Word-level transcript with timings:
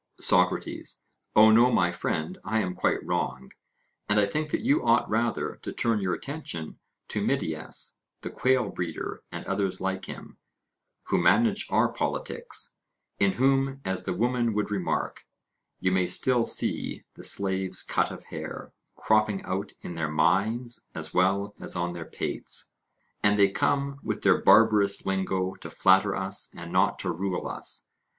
SOCRATES: 0.19 1.03
Oh 1.35 1.51
no, 1.51 1.71
my 1.71 1.91
friend, 1.91 2.39
I 2.43 2.57
am 2.57 2.73
quite 2.73 3.05
wrong, 3.05 3.51
and 4.09 4.19
I 4.19 4.25
think 4.25 4.49
that 4.49 4.61
you 4.63 4.83
ought 4.83 5.07
rather 5.07 5.57
to 5.57 5.71
turn 5.71 5.99
your 5.99 6.15
attention 6.15 6.79
to 7.09 7.21
Midias 7.21 7.97
the 8.21 8.31
quail 8.31 8.69
breeder 8.69 9.21
and 9.31 9.45
others 9.45 9.79
like 9.79 10.05
him, 10.05 10.37
who 11.03 11.19
manage 11.19 11.67
our 11.69 11.87
politics; 11.87 12.77
in 13.19 13.33
whom, 13.33 13.79
as 13.85 14.03
the 14.03 14.13
women 14.13 14.55
would 14.55 14.71
remark, 14.71 15.27
you 15.79 15.91
may 15.91 16.07
still 16.07 16.45
see 16.47 17.03
the 17.13 17.23
slaves' 17.23 17.83
cut 17.83 18.09
of 18.09 18.23
hair, 18.25 18.73
cropping 18.95 19.43
out 19.43 19.73
in 19.81 19.93
their 19.93 20.09
minds 20.09 20.87
as 20.95 21.13
well 21.13 21.53
as 21.59 21.75
on 21.75 21.93
their 21.93 22.05
pates; 22.05 22.71
and 23.21 23.37
they 23.37 23.49
come 23.51 23.99
with 24.01 24.23
their 24.23 24.39
barbarous 24.41 25.05
lingo 25.05 25.53
to 25.53 25.69
flatter 25.69 26.15
us 26.15 26.49
and 26.55 26.71
not 26.73 26.97
to 26.97 27.11
rule 27.11 27.47
us. 27.47 27.87